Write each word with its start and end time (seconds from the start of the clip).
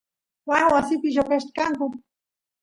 waas 0.49 0.69
wasipi 0.73 1.09
lloqachkanku 1.15 1.85